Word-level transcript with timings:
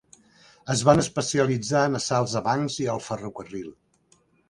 Es 0.75 0.81
van 0.87 1.01
especialitzar 1.03 1.83
en 1.91 2.01
assalts 2.01 2.35
a 2.43 2.45
bancs 2.51 2.81
i 2.87 2.91
al 2.97 3.07
ferrocarril. 3.13 3.73